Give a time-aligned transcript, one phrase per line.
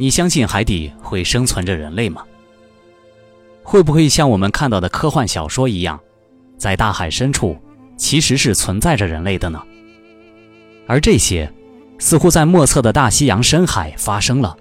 [0.00, 2.22] 你相信海底会生存着人类吗？
[3.64, 5.98] 会不会像我们看到的科幻小说一样，
[6.56, 7.58] 在大海深处
[7.96, 9.60] 其实是存在着人类的呢？
[10.86, 11.52] 而这些，
[11.98, 14.56] 似乎在莫测的大西洋深海发生了。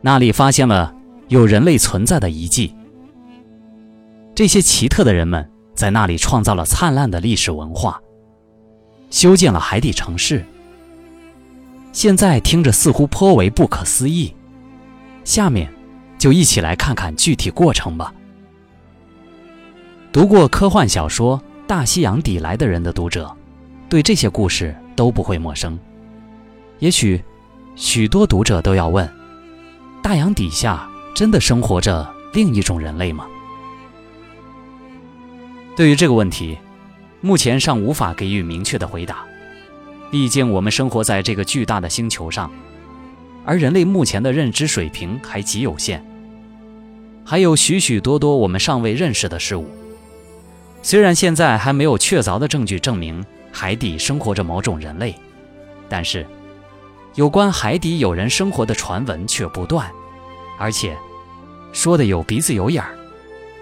[0.00, 0.94] 那里发现了
[1.26, 2.74] 有人类存在的遗迹。
[4.36, 8.00] 这些奇特的人们在那里创造了灿烂的历史文化，
[9.10, 10.44] 修建了海底城市。
[11.94, 14.34] 现在听着似乎颇为不可思议，
[15.22, 15.72] 下面
[16.18, 18.12] 就一起来看看具体过程吧。
[20.12, 23.32] 读过科幻小说《大西洋底来的人》的读者，
[23.88, 25.78] 对这些故事都不会陌生。
[26.80, 27.22] 也许，
[27.76, 29.08] 许多读者都要问：
[30.02, 33.24] 大洋底下真的生活着另一种人类吗？
[35.76, 36.58] 对于这个问题，
[37.20, 39.24] 目前尚无法给予明确的回答。
[40.14, 42.48] 毕竟，我们生活在这个巨大的星球上，
[43.44, 46.06] 而人类目前的认知水平还极有限，
[47.24, 49.68] 还有许许多多我们尚未认识的事物。
[50.82, 55.12] 虽然现在还没有确凿的证据证明海底生活着某种人类，
[55.88, 56.24] 但是
[57.16, 59.90] 有关海底有人生活的传闻却不断，
[60.60, 60.96] 而且
[61.72, 62.96] 说的有鼻子有眼儿，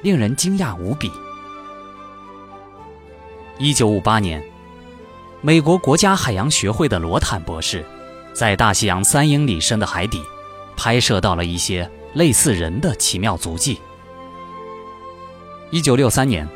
[0.03, 1.11] 令人惊讶无比。
[3.56, 4.52] 一九五八年。
[5.44, 7.84] 美国国家海洋学会的罗坦博士，
[8.32, 10.22] 在大西洋三英里深的海底，
[10.76, 13.76] 拍摄到了一些类似人的奇妙足迹。
[15.72, 16.48] 一九六三年，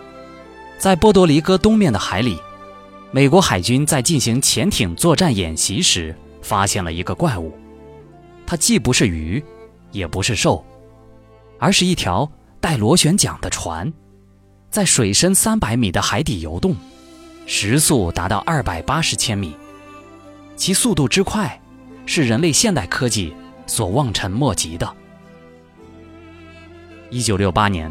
[0.78, 2.38] 在波多黎各东面的海里，
[3.10, 7.52] 美国海军在进行潜艇作战演习时，发现了一个怪物。
[8.46, 9.42] 它既不是鱼，
[9.90, 10.64] 也不是兽，
[11.58, 13.92] 而是一条带螺旋桨的船，
[14.70, 16.76] 在水深三百米的海底游动。
[17.48, 19.54] 时速达到二百八十千米，
[20.56, 21.60] 其速度之快，
[22.04, 23.32] 是人类现代科技
[23.68, 24.92] 所望尘莫及的。
[27.08, 27.90] 一九六八年，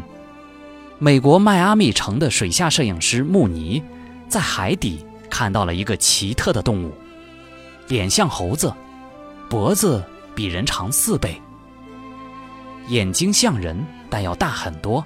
[0.98, 3.82] 美国迈阿密城的水下摄影师穆尼，
[4.28, 6.92] 在海底看到了一个奇特的动物，
[7.88, 8.70] 脸像猴子，
[9.48, 10.04] 脖子
[10.34, 11.40] 比人长四倍，
[12.88, 15.02] 眼睛像人，但要大很多。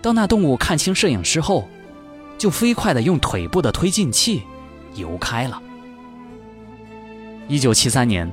[0.00, 1.68] 当那动物看清摄影师后，
[2.42, 4.42] 就飞快地用腿部的推进器
[4.96, 5.62] 游开了。
[7.46, 8.28] 一九七三年，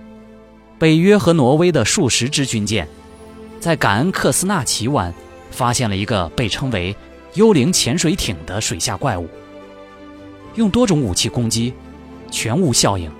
[0.80, 2.88] 北约和挪威的数十支军舰，
[3.60, 5.14] 在感恩克斯纳奇湾
[5.52, 6.96] 发现了一个被称为
[7.38, 9.30] “幽灵潜水艇”的水下怪物。
[10.56, 11.72] 用多种武器攻击，
[12.32, 13.12] 全无效应。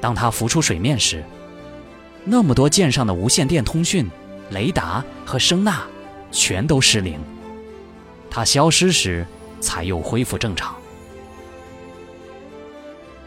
[0.00, 1.22] 当它浮出水面时，
[2.24, 4.08] 那么多舰上的无线电通讯、
[4.48, 5.82] 雷达和声呐
[6.32, 7.20] 全都失灵。
[8.30, 9.26] 它消失时。
[9.64, 10.76] 才又恢复正常。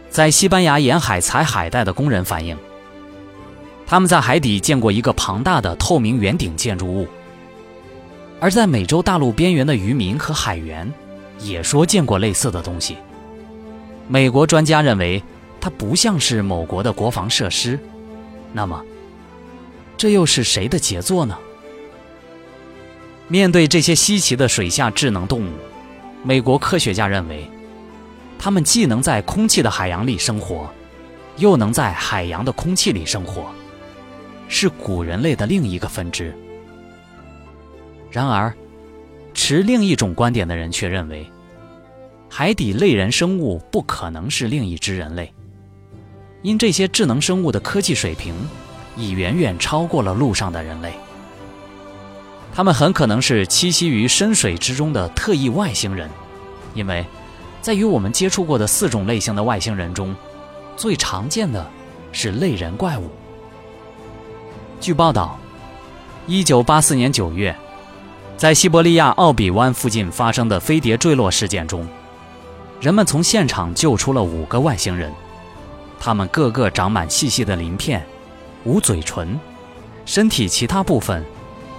[0.09, 2.57] 在西班牙沿海采海带的工人反映，
[3.85, 7.05] 他们在海底见过一个庞大的透明圆顶建筑物；
[8.39, 10.91] 而在美洲大陆边缘的渔民和海员
[11.39, 12.97] 也说见过类似的东西。
[14.07, 15.21] 美国专家认为，
[15.59, 17.79] 它不像是某国的国防设施。
[18.53, 18.81] 那么，
[19.97, 21.37] 这又是谁的杰作呢？
[23.27, 25.51] 面对这些稀奇的水下智能动物。
[26.23, 27.49] 美国科学家认为，
[28.37, 30.69] 它们既能在空气的海洋里生活，
[31.37, 33.45] 又能在海洋的空气里生活，
[34.47, 36.35] 是古人类的另一个分支。
[38.11, 38.53] 然而，
[39.33, 41.25] 持另一种观点的人却认为，
[42.29, 45.33] 海底类人生物不可能是另一只人类，
[46.41, 48.33] 因这些智能生物的科技水平
[48.95, 50.93] 已远远超过了陆上的人类。
[52.57, 56.09] 他们很可能是栖息于深水之中的特异外星人，
[56.73, 57.05] 因为，
[57.61, 60.15] 在与我们接触过的四种类型的外星人中，
[60.75, 61.63] 最常见的
[62.11, 63.11] 是类人怪物。
[64.81, 65.37] 据报道，
[66.25, 67.55] 一九八四年九月，
[68.37, 71.87] 在西伯利亚奥比湾附近发生的飞碟坠落事件中，
[72.81, 75.13] 人们从现场救出了五个外星人，
[75.99, 78.03] 他们个个长满细细的鳞片，
[78.63, 79.39] 无嘴唇，
[80.07, 81.23] 身体其他部分。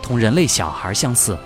[0.08, 1.36] 同人类小孩相似，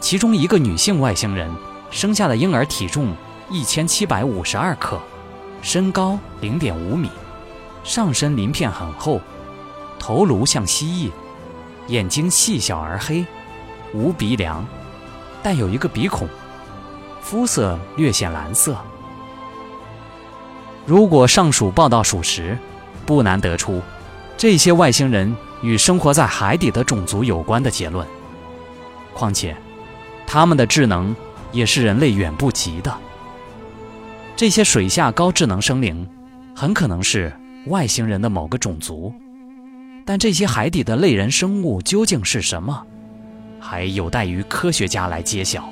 [0.00, 1.54] 其中一个女性外星人
[1.90, 3.14] 生下的婴儿体重
[3.50, 4.98] 一千七百五十二克，
[5.60, 7.10] 身高零点五米，
[7.84, 9.20] 上身鳞片很厚，
[9.98, 11.10] 头颅像蜥蜴，
[11.88, 13.22] 眼睛细小而黑，
[13.92, 14.64] 无鼻梁，
[15.42, 16.26] 但有一个鼻孔，
[17.20, 18.74] 肤色略显蓝色。
[20.86, 22.56] 如果上述报道属实，
[23.04, 23.82] 不难得出，
[24.38, 25.36] 这些外星人。
[25.62, 28.06] 与生活在海底的种族有关的结论。
[29.14, 29.56] 况且，
[30.26, 31.14] 他们的智能
[31.50, 32.96] 也是人类远不及的。
[34.36, 36.08] 这些水下高智能生灵，
[36.54, 37.32] 很可能是
[37.66, 39.12] 外星人的某个种族，
[40.06, 42.86] 但这些海底的类人生物究竟是什么，
[43.58, 45.68] 还有待于科学家来揭晓。